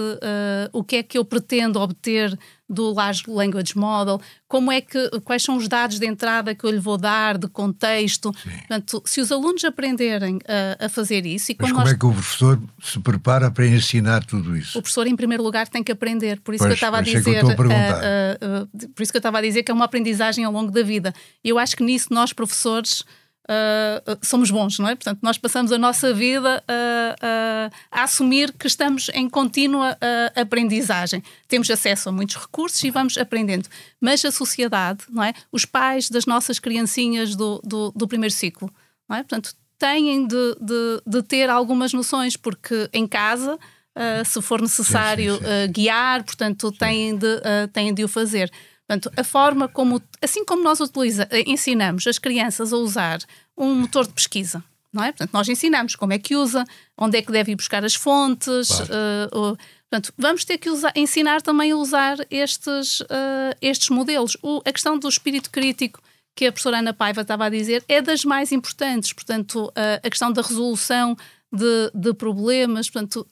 [0.71, 2.37] o que é que eu pretendo obter
[2.69, 6.69] do Large Language Model, como é que, quais são os dados de entrada que eu
[6.69, 8.31] lhe vou dar, de contexto.
[8.43, 8.49] Sim.
[8.49, 11.51] Portanto, se os alunos aprenderem a, a fazer isso...
[11.51, 11.93] E Mas como nós...
[11.93, 14.77] é que o professor se prepara para ensinar tudo isso?
[14.77, 16.39] O professor, em primeiro lugar, tem que aprender.
[16.41, 17.35] Por isso pois, que eu estava a dizer...
[17.35, 20.45] É a uh, uh, por isso que eu estava a dizer que é uma aprendizagem
[20.45, 21.13] ao longo da vida.
[21.43, 23.03] Eu acho que nisso nós, professores
[23.49, 24.95] uh, somos bons, não é?
[24.95, 29.97] Portanto, nós passamos a nossa vida uh, a assumir que estamos em contínua
[30.35, 31.23] aprendizagem.
[31.47, 33.67] Temos acesso a muitos recursos e vamos aprendendo.
[33.99, 35.33] Mas a sociedade, não é?
[35.51, 38.71] Os pais das nossas criancinhas do, do, do primeiro ciclo,
[39.07, 39.19] não é?
[39.23, 43.57] Portanto, têm de, de, de ter algumas noções, porque em casa.
[43.97, 45.65] Uh, se for necessário sim, sim, sim.
[45.65, 48.49] Uh, guiar, portanto, têm de, uh, têm de o fazer.
[48.89, 53.19] Portanto, a forma como, assim como nós utiliza, eh, ensinamos as crianças a usar
[53.55, 55.11] um motor de pesquisa, não é?
[55.11, 56.65] Portanto, nós ensinamos como é que usa,
[56.97, 58.67] onde é que deve ir buscar as fontes.
[58.67, 58.91] Claro.
[59.31, 64.35] Uh, uh, portanto, vamos ter que usar, ensinar também a usar estes, uh, estes modelos.
[64.41, 66.01] O, a questão do espírito crítico
[66.33, 69.13] que a professora Ana Paiva estava a dizer é das mais importantes.
[69.13, 69.71] Portanto,
[70.01, 71.15] a questão da resolução
[71.51, 72.89] de, de, problemas.
[72.89, 73.27] Portanto,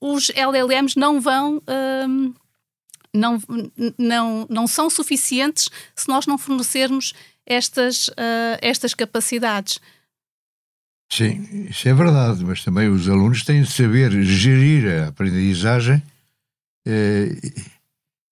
[0.00, 1.62] os LLMs não vão
[3.14, 3.38] não,
[3.98, 7.12] não, não são suficientes se nós não fornecermos
[7.46, 9.80] estas, uh, estas capacidades.
[11.12, 16.00] Sim, isso é verdade, mas também os alunos têm de saber gerir a aprendizagem
[16.86, 17.34] eh,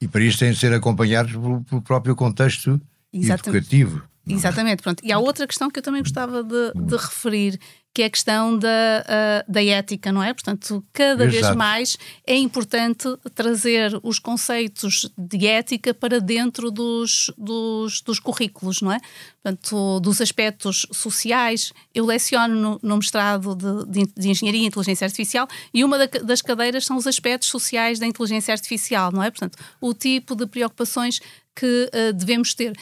[0.01, 2.81] e para isso têm de ser acompanhados pelo, pelo próprio contexto
[3.13, 3.57] Exatamente.
[3.57, 4.03] educativo.
[4.29, 5.05] Exatamente, pronto.
[5.05, 7.59] E há outra questão que eu também gostava de, de referir,
[7.99, 10.33] que é a questão da, uh, da ética, não é?
[10.33, 11.47] Portanto, cada Exato.
[11.47, 18.81] vez mais é importante trazer os conceitos de ética para dentro dos, dos, dos currículos,
[18.81, 19.01] não é?
[19.43, 21.73] Portanto, dos aspectos sociais.
[21.93, 26.41] Eu leciono no, no mestrado de, de, Engenharia e Inteligência Artificial e uma da, das
[26.41, 29.29] cadeiras são os aspectos sociais da inteligência artificial, não é?
[29.29, 31.19] Portanto, o tipo de preocupações
[31.53, 32.73] que uh, devemos ter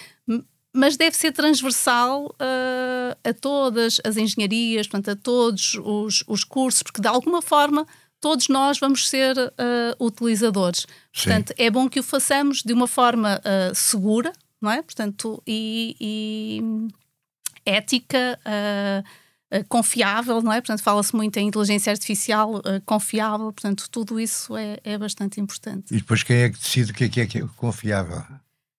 [0.77, 6.83] mas deve ser transversal uh, a todas as engenharias, portanto, a todos os, os, cursos,
[6.83, 7.87] porque de alguma forma
[8.21, 10.81] todos nós vamos ser uh, utilizadores.
[10.81, 11.25] Sim.
[11.25, 14.83] Portanto, é bom que o façamos de uma forma uh, segura, não é?
[14.83, 16.63] Portanto, e, e
[17.65, 18.39] ética.
[19.69, 20.61] confiável, não é?
[20.61, 25.95] Portanto, fala-se muito em inteligência artificial confiável, portanto, tudo isso é, é bastante importante.
[25.95, 28.23] E depois quem é que decide o que é que é, que é confiável?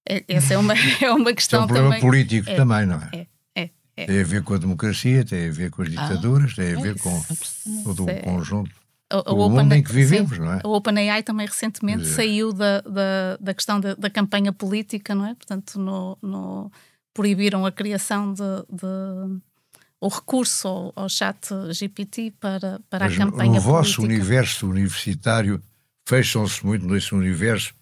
[0.10, 2.02] É, essa é uma, é uma questão é um problema também.
[2.02, 3.10] político é, também, não é?
[3.14, 3.28] É,
[3.64, 4.06] é, É.
[4.06, 7.00] Tem a ver com a democracia, tem a ver com as ditaduras, tem a ver
[7.00, 7.24] com
[7.84, 8.72] todo é- conjunto.
[9.10, 10.60] A, a O mundo em que vivemos, sim, não é?
[10.64, 15.34] A OpenAI também recentemente saiu da, da, da questão da, da campanha política, não é?
[15.34, 16.70] Portanto, no, no-
[17.14, 19.40] proibiram a criação de, de-
[20.02, 24.22] o recurso ao, ao chat GPT para, para Mas a campanha no vosso política.
[24.22, 25.62] universo universitário,
[26.08, 27.74] fecham-se muito nesse universo,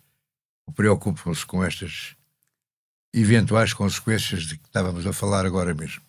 [0.73, 2.15] preocupam-se com estas
[3.13, 6.01] eventuais consequências de que estávamos a falar agora mesmo.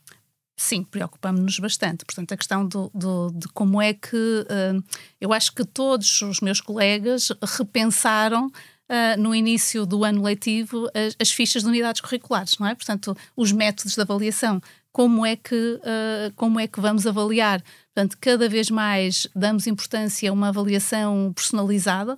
[0.58, 2.04] Sim, preocupamos-nos bastante.
[2.04, 4.46] Portanto, a questão do, do- de como é que.
[4.48, 4.72] eh,
[5.20, 8.50] eu acho que todos os meus colegas repensaram.
[8.88, 12.74] eh, no início do ano letivo, as, as fichas de unidades curriculares, não é?
[12.74, 14.60] Portanto, os métodos de avaliação,
[14.92, 17.60] como é que, eh, como é que vamos avaliar?
[17.92, 22.16] Portanto, cada vez mais damos importância a uma avaliação personalizada,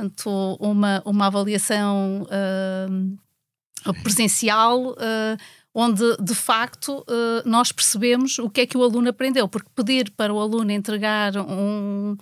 [0.00, 2.86] portanto, uma, uma avaliação eh,
[4.02, 5.36] presencial, eh,
[5.74, 10.10] onde de facto eh, nós percebemos o que é que o aluno aprendeu, porque pedir
[10.16, 12.16] para o aluno entregar um,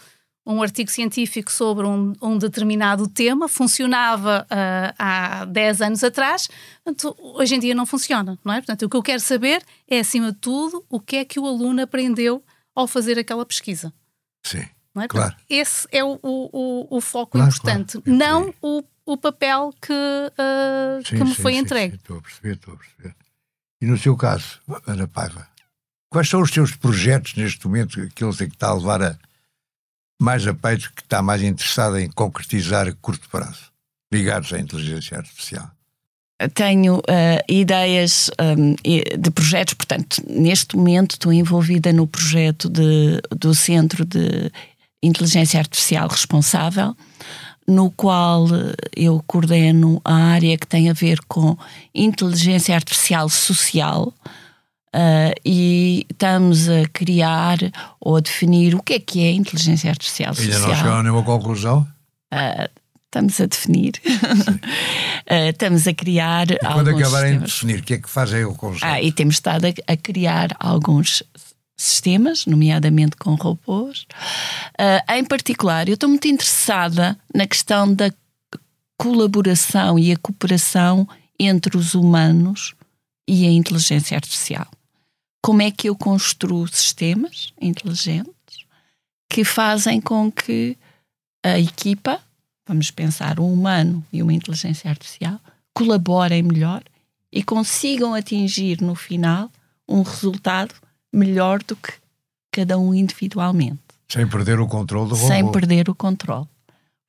[0.44, 4.94] um artigo científico sobre um, um determinado tema funcionava ah,
[5.42, 6.48] há 10 anos atrás,
[6.82, 8.56] portanto, hoje em dia não funciona, não é?
[8.56, 11.46] Portanto, o que eu quero saber é, acima de tudo, o que é que o
[11.46, 12.42] aluno aprendeu
[12.74, 13.92] ao fazer aquela pesquisa.
[14.42, 14.66] Sim.
[14.98, 15.08] Não é?
[15.08, 15.34] Claro.
[15.48, 18.10] Esse é o, o, o foco Claro, importante, claro.
[18.10, 19.92] É não o, o papel que,
[20.38, 21.92] ah, Sim, que me sim, foi sim, entregue.
[21.94, 23.14] sim, Estou a perceber, estou a perceber.
[23.80, 25.46] E no seu caso, Ana Paiva,
[26.10, 29.16] quais são os seus projetos neste momento, aqueles em que está a levar a,
[30.20, 33.70] mais a peito, que está mais interessado em concretizar a curto prazo,
[34.12, 35.70] ligados à inteligência artificial?
[36.54, 43.20] Tenho eh, ideias hum, e- de projetos, portanto, neste momento estou envolvida no projeto de-
[43.36, 44.48] do Centro de
[45.02, 46.96] Inteligência Artificial Responsável,
[47.66, 51.56] no qual eh, eu coordeno a área que tem a ver com
[51.94, 54.12] inteligência artificial social.
[54.92, 57.58] eh, e estamos a criar
[58.00, 60.68] ou a definir o que é que é inteligência artificial Ainda social.
[60.68, 61.86] não chegaram a nenhuma conclusão?
[63.06, 63.92] Estamos a definir.
[65.30, 67.50] Eh, estamos a criar E quando acabarem de sistemas.
[67.52, 68.84] definir, o que é que fazem o conceito?
[68.86, 71.22] Ah, e temos estado a, a criar alguns
[71.78, 74.06] sistemas, nomeadamente com robôs.
[74.76, 78.12] Ah, em particular, eu estou muito interessada na questão da
[78.98, 82.74] colaboração e a cooperação entre os humanos
[83.28, 84.66] e a inteligência artificial.
[85.40, 88.34] Como é que eu construo sistemas inteligentes
[89.30, 90.76] que fazem com que
[91.44, 92.20] a equipa,
[92.66, 95.38] vamos pensar um humano e uma inteligência artificial,
[95.72, 96.82] colaborem melhor
[97.32, 99.48] e consigam atingir no final
[99.88, 100.74] um resultado
[101.12, 101.92] melhor do que
[102.52, 105.28] cada um individualmente, Sem perder o controle do robô.
[105.28, 106.46] sem perder o controle.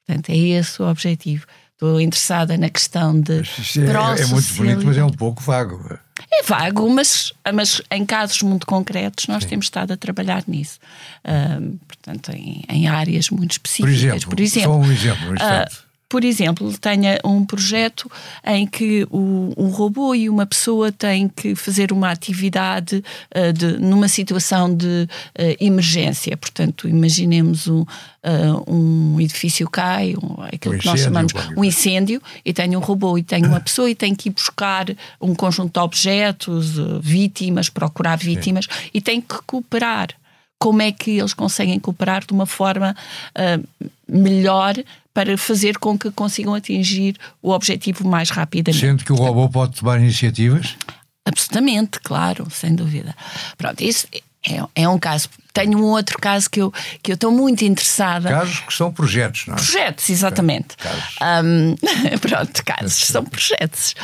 [0.05, 1.45] Portanto, é esse o objetivo.
[1.73, 5.97] Estou interessada na questão de é, é muito bonito, mas é um pouco vago.
[6.29, 10.77] é vago, mas, mas em casos muito concretos nós temos estado a trabalhar nisso.
[11.23, 13.95] Ahm, portanto, em, em áreas muito Por específicas.
[13.95, 15.77] exemplo, Por exemplo, só um exemplo, um instante.
[16.09, 18.11] Por exemplo, tenha um projeto
[18.43, 23.77] em que o, um robô e uma pessoa têm que fazer uma atividade ah, de,
[23.77, 26.35] numa situação de ah, emergência.
[26.35, 27.85] Portanto, imaginemos um,
[28.23, 32.79] ah, um edifício cai, um, aquilo Um que nós chamamos um incêndio, e tem um
[32.79, 34.87] robô e tem uma pessoa e tem que ir buscar
[35.21, 40.07] um conjunto de objetos, vítimas, procurar vítimas, e tem que cooperar.
[40.57, 42.95] Como é que eles conseguem cooperar de uma forma
[43.35, 43.59] ah,
[44.07, 44.73] melhor
[45.19, 48.79] para fazer com que consigam atingir o objetivo mais rapidamente.
[48.79, 50.77] Sendo que o robô pode tomar iniciativas,
[51.25, 53.13] Absolutamente, claro, sem dúvida.
[53.57, 54.07] Pronto, isso
[54.47, 55.27] é, é um caso.
[55.51, 56.71] Tenho um outro caso que eu,
[57.03, 58.29] que eu estou muito interessada.
[58.29, 59.57] casos que são projetos, não é?
[59.57, 60.77] Projetos, exatamente.
[60.77, 61.15] Casos.
[61.19, 61.75] Ahm,
[62.21, 63.95] pronto, casos, são projetos.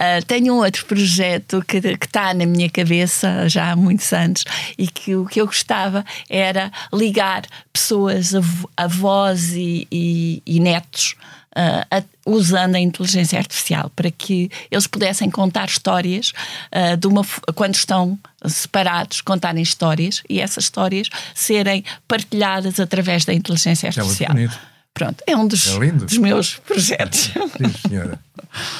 [0.00, 4.44] Ah, tenho um outro projeto que que está na minha cabeça já há muitos anos
[4.78, 11.14] e que o que eu gostava era ligar pessoas, av- avós e, e- e netos.
[11.54, 16.32] A- usando a inteligência artificial para que eles pudessem contar histórias
[16.72, 17.22] ah, de uma,
[17.54, 24.00] quando estão separados, contarem histórias e essas histórias serem partilhadas através da inteligência é muito
[24.00, 24.32] artificial.
[24.32, 24.58] bonito.
[24.92, 26.06] Pronto, é um dos, É lindo.
[26.06, 27.20] dos meus projetos.
[27.32, 28.18] Sim, senhora.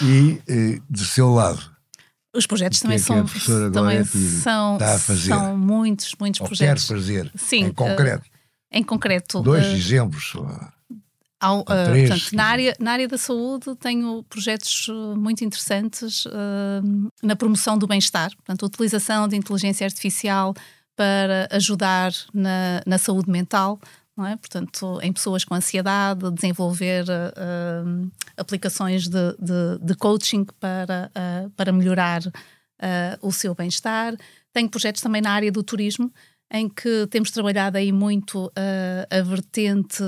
[0.02, 1.60] E, eh, do seu lado,
[2.36, 3.24] Os projetos é também a são,
[3.72, 5.28] também Gorete são, está a fazer?
[5.30, 6.86] são muitos, muitos ou quer projetos.
[6.86, 8.24] fazer, Sim, em concreto,
[8.70, 10.32] Em concreto, dois eh, exemplos.
[11.44, 16.24] Há uh, três, portanto, na, área, na área da saúde tenho projetos uh, muito interessantes
[16.24, 16.30] uh,
[17.22, 20.54] na promoção do bem-estar, portanto, a utilização de inteligência artificial
[20.96, 23.78] para ajudar na, na saúde mental,
[24.26, 24.36] é?
[24.36, 31.72] portanto, em pessoas com ansiedade, desenvolver uh, aplicações de, de, de coaching para, uh, para
[31.72, 32.22] melhorar
[33.22, 34.14] o seu bem-estar.
[34.52, 36.12] Tenho projetos também na área do turismo,
[36.50, 38.52] em que temos trabalhado aí muito
[39.10, 40.02] a vertente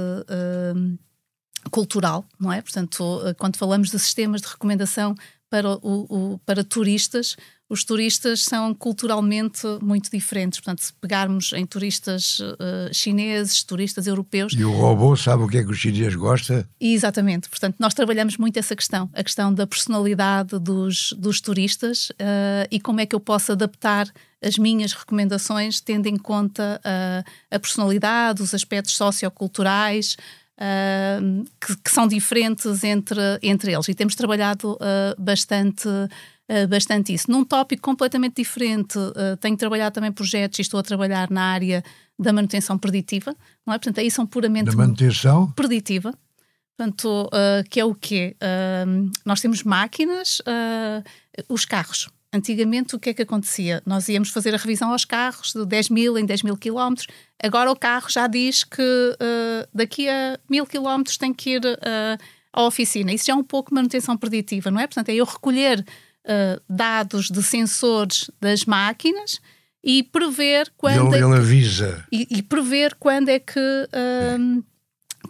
[1.71, 2.61] cultural, não é?
[2.61, 5.15] Portanto, quando falamos de sistemas de recomendação
[5.51, 7.37] para, o, o, para turistas,
[7.69, 10.61] os turistas são culturalmente muito diferentes.
[10.61, 14.53] Portanto, se pegarmos em turistas uh, chineses, turistas europeus.
[14.53, 16.69] E o robô sabe o que é que o chinês gosta?
[16.81, 17.49] Exatamente.
[17.49, 22.79] Portanto, nós trabalhamos muito essa questão, a questão da personalidade dos, dos turistas uh, e
[22.79, 24.09] como é que eu posso adaptar
[24.41, 30.17] as minhas recomendações tendo em conta uh, a personalidade, os aspectos socioculturais.
[30.57, 37.13] Uh, que, que, são diferentes entre, entre eles e temos trabalhado uh, bastante uh, bastante
[37.13, 37.31] isso.
[37.31, 41.85] Num tópico completamente diferente, uh, tenho trabalhado também projetos e estou a trabalhar na área
[42.19, 43.37] da manutenção preditiva,
[43.67, 43.79] não é?
[43.79, 44.71] Portanto, aí são puramente.
[44.71, 45.51] Da manutenção?
[45.53, 46.15] Preditiva.
[46.75, 47.31] Portanto,
[47.71, 48.37] que é o quê?
[49.25, 50.43] nós temos máquinas,
[51.49, 52.07] os carros.
[52.37, 53.83] Antigamente, o que é que acontecia?
[53.87, 57.07] Nós íamos fazer a revisão aos carros de 10 mil em 10 mil quilómetros.
[57.43, 62.23] Agora o carro já diz que uh, daqui a mil quilómetros tem que ir uh,
[62.53, 63.13] à oficina.
[63.13, 64.87] Isso já é um pouco manutenção preditiva, não é?
[64.87, 69.41] Portanto, é eu recolher uh, dados de sensores das máquinas
[69.83, 74.65] e prever quando ele, é ele que, avisa e, e, prever quando é que uh,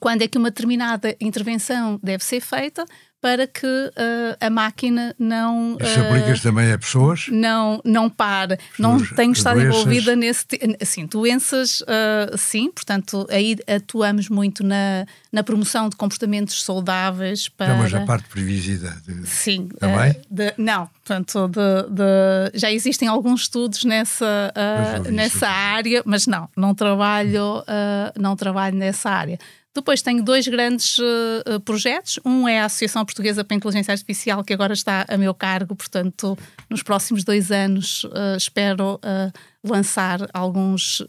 [0.01, 2.85] quando é que uma determinada intervenção deve ser feita
[3.21, 5.77] para que uh, a máquina não.
[5.81, 7.27] Isso uh, aplica-se também a pessoas?
[7.29, 9.75] Não, não pare, não tenho estado doenças.
[9.75, 10.47] envolvida nesse.
[10.81, 17.69] Assim, doenças, uh, sim, portanto, aí atuamos muito na, na promoção de comportamentos saudáveis para.
[17.69, 19.03] Não, mas a parte de previsividade.
[19.27, 19.69] Sim.
[19.79, 20.15] Também?
[20.31, 24.53] De, não, portanto, de, de, já existem alguns estudos nessa,
[25.11, 27.65] nessa área, mas não, não trabalho,
[28.19, 29.39] não trabalho nessa área.
[29.77, 32.19] Depois tenho dois grandes uh, projetos.
[32.25, 35.77] Um é a Associação Portuguesa para a Inteligência Artificial, que agora está a meu cargo,
[35.77, 36.37] portanto,
[36.71, 41.03] nos próximos dois anos uh, espero uh, lançar alguns,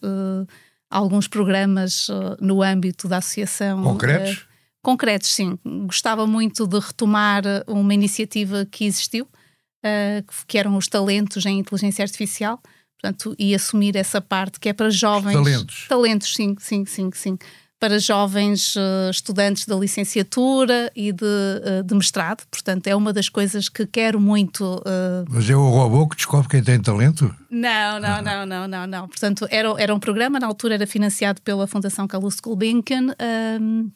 [0.89, 2.07] alguns programas
[2.41, 3.83] no âmbito da associação.
[3.83, 4.47] Concretos?
[4.81, 5.59] concretos, sim.
[5.85, 9.27] Gostava muito de retomar uma iniciativa que existiu,
[10.47, 12.59] que eram os talentos em inteligência artificial.
[12.99, 15.33] Portanto, e assumir essa parte que é para jovens.
[15.33, 15.85] Talentos.
[15.87, 17.37] Talentos, sim, sim, sim, sim
[17.79, 22.43] para jovens uh, estudantes da licenciatura e de, uh, de, mestrado.
[22.49, 24.63] Portanto, é uma das coisas que quero muito.
[24.77, 25.25] Uh...
[25.29, 27.33] Mas é o robô que descobre quem tem talento?
[27.49, 29.07] Não, não, não, não, não, não.
[29.07, 33.15] Portanto, era, era um programa, na altura era financiado pela Fundação Calouste Gulbenkian.
[33.61, 33.91] Um,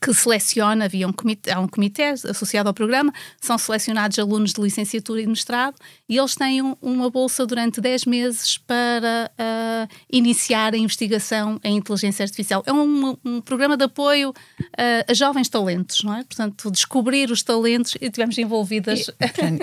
[0.00, 4.60] que seleciona, havia um comitê, há um comitê associado ao programa, são selecionados alunos de
[4.60, 5.74] licenciatura e mestrado
[6.08, 11.76] e eles têm um, uma bolsa durante 10 meses para uh, iniciar a investigação em
[11.76, 12.62] inteligência artificial.
[12.66, 16.24] É um, um programa de apoio uh, a jovens talentos, não é?
[16.24, 19.10] Portanto, descobrir os talentos e tivemos envolvidas.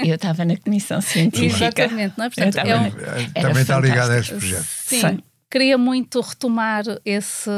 [0.05, 1.83] Eu estava na comissão científica.
[1.83, 2.29] Exatamente, não é?
[2.29, 2.91] Portanto, é um,
[3.41, 4.67] também está ligado a este projeto.
[4.85, 7.49] Sim queria muito retomar esse,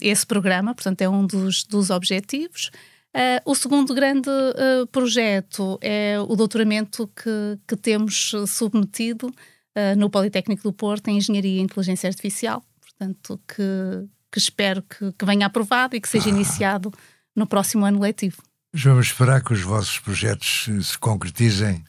[0.00, 2.70] esse programa, portanto, é um dos, dos objetivos.
[3.14, 10.08] Uh, o segundo grande uh, projeto é o doutoramento que, que temos submetido uh, no
[10.08, 15.46] Politécnico do Porto em Engenharia e Inteligência Artificial, portanto, que, que espero que, que, venha
[15.46, 16.92] aprovado e que seja iniciado
[17.34, 18.42] no próximo ano letivo.
[18.72, 21.82] Vamos esperar que os vossos projetos se concretizem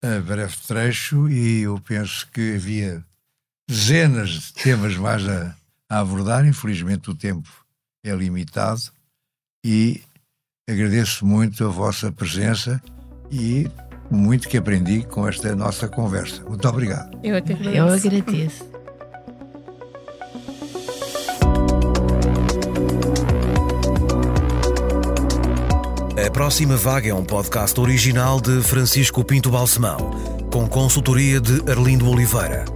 [0.00, 3.04] a breve trecho e eu penso que havia
[3.68, 5.54] dezenas de temas mais a,
[5.88, 6.46] a abordar.
[6.46, 7.48] Infelizmente, o tempo
[8.04, 8.82] é limitado
[9.64, 10.00] e
[10.68, 12.80] agradeço muito a vossa presença
[13.30, 13.68] e
[14.10, 16.42] muito que aprendi com esta nossa conversa.
[16.44, 17.18] Muito obrigado.
[17.22, 17.70] Eu, agradeço.
[17.70, 18.76] Eu agradeço.
[26.24, 30.10] A Próxima Vaga é um podcast original de Francisco Pinto Balsemão,
[30.52, 32.75] com consultoria de Arlindo Oliveira.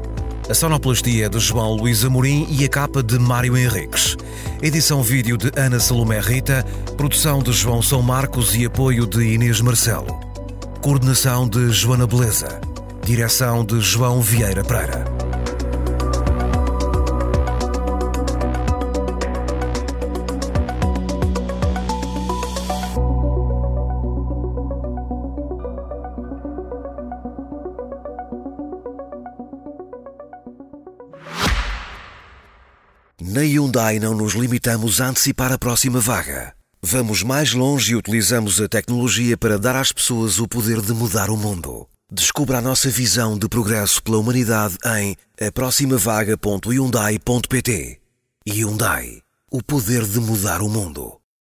[0.51, 4.17] A sonoplastia é de João Luís Amorim e a capa de Mário Henriques.
[4.61, 9.61] Edição vídeo de Ana Salomé Rita, produção de João São Marcos e apoio de Inês
[9.61, 10.19] Marcelo.
[10.81, 12.61] Coordenação de Joana Beleza.
[13.05, 15.20] Direção de João Vieira Pereira.
[33.71, 36.53] Hyundai não nos limitamos a antecipar a próxima vaga.
[36.83, 41.31] Vamos mais longe e utilizamos a tecnologia para dar às pessoas o poder de mudar
[41.31, 41.87] o mundo.
[42.11, 48.01] Descubra a nossa visão de progresso pela humanidade em aproximavaga.hyundai.pt.
[48.45, 49.23] Hyundai.
[49.49, 51.20] O poder de mudar o mundo.